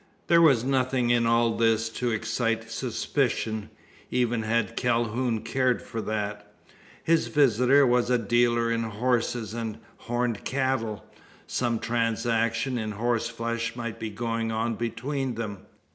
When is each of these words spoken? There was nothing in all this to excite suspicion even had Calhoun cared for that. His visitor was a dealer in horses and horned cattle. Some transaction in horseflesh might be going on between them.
There 0.25 0.41
was 0.41 0.63
nothing 0.63 1.11
in 1.11 1.27
all 1.27 1.55
this 1.55 1.87
to 1.89 2.09
excite 2.09 2.71
suspicion 2.71 3.69
even 4.09 4.41
had 4.41 4.75
Calhoun 4.75 5.41
cared 5.41 5.79
for 5.79 6.01
that. 6.01 6.51
His 7.03 7.27
visitor 7.27 7.85
was 7.85 8.09
a 8.09 8.17
dealer 8.17 8.71
in 8.71 8.81
horses 8.81 9.53
and 9.53 9.77
horned 9.97 10.43
cattle. 10.43 11.05
Some 11.45 11.77
transaction 11.77 12.79
in 12.79 12.93
horseflesh 12.93 13.75
might 13.75 13.99
be 13.99 14.09
going 14.09 14.51
on 14.51 14.73
between 14.73 15.35
them. 15.35 15.67